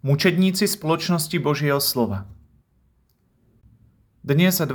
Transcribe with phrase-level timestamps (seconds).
[0.00, 2.24] Mučedníci spoločnosti Božieho slova
[4.24, 4.72] Dnes 12.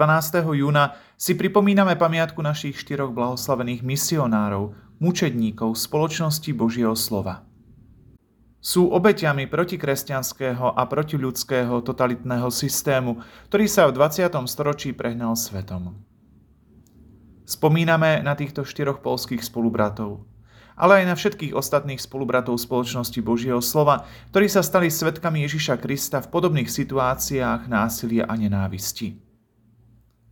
[0.53, 7.41] júna si pripomíname pamiatku našich štyroch blahoslavených misionárov, mučedníkov spoločnosti Božieho slova.
[8.61, 13.17] Sú obeťami protikresťanského a protiľudského totalitného systému,
[13.49, 14.29] ktorý sa v 20.
[14.45, 16.05] storočí prehnal svetom.
[17.49, 20.21] Spomíname na týchto štyroch polských spolubratov–
[20.75, 26.19] ale aj na všetkých ostatných spolubratov spoločnosti Božieho slova, ktorí sa stali svetkami Ježiša Krista
[26.19, 29.19] v podobných situáciách násilia a nenávisti.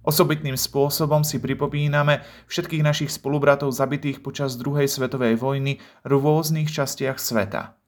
[0.04, 7.16] Osobitným spôsobom si pripomíname všetkých našich spolubratov zabitých počas druhej svetovej vojny v rôznych častiach
[7.16, 7.80] sveta.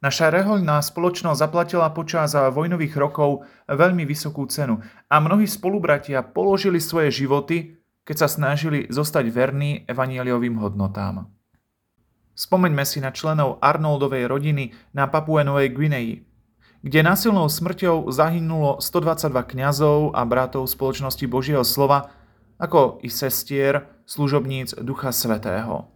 [0.00, 7.22] Naša rehoľná spoločnosť zaplatila počas vojnových rokov veľmi vysokú cenu a mnohí spolubratia položili svoje
[7.22, 11.30] životy keď sa snažili zostať verní evanieliovým hodnotám.
[12.34, 16.24] Spomeňme si na členov Arnoldovej rodiny na Papue Novej Guineji,
[16.80, 22.08] kde násilnou smrťou zahynulo 122 kňazov a bratov spoločnosti Božieho slova,
[22.56, 25.92] ako i sestier, služobníc Ducha Svetého.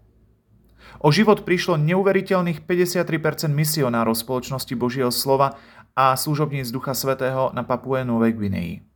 [1.01, 5.57] O život prišlo neuveriteľných 53% misionárov spoločnosti Božieho slova
[5.97, 8.94] a služobníc Ducha Svetého na Papue Novej Guineji.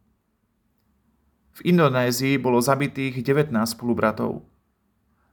[1.59, 4.47] V Indonézii bolo zabitých 19 spolubratov.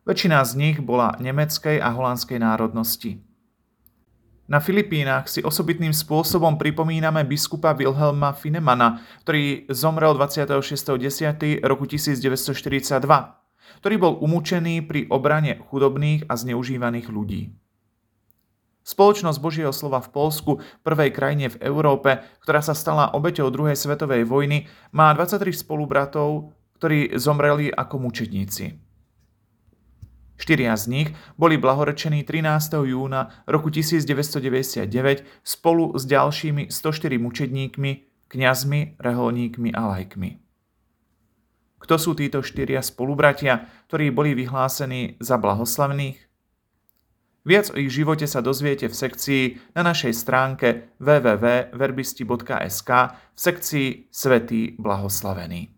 [0.10, 3.22] Väčšina z nich bola nemeckej a holandskej národnosti.
[4.50, 11.62] Na Filipínach si osobitným spôsobom pripomíname biskupa Wilhelma Finemana, ktorý zomrel 26.10.
[11.62, 13.06] roku 1942,
[13.82, 17.54] ktorý bol umúčený pri obrane chudobných a zneužívaných ľudí.
[18.86, 20.52] Spoločnosť Božieho slova v Polsku,
[20.86, 27.18] prvej krajine v Európe, ktorá sa stala obeťou druhej svetovej vojny, má 23 spolubratov, ktorí
[27.18, 28.78] zomreli ako mučedníci.
[30.38, 32.86] Štyria z nich boli blahorečení 13.
[32.86, 34.86] júna roku 1999
[35.42, 37.92] spolu s ďalšími 104 mučedníkmi,
[38.30, 40.30] kňazmi, reholníkmi a lajkmi.
[41.82, 46.35] Kto sú títo štyria spolubratia, ktorí boli vyhlásení za blahoslavných?
[47.46, 49.44] Viac o ich živote sa dozviete v sekcii
[49.78, 55.75] na našej stránke www.verbisti.sk v sekcii Svetý blahoslavený.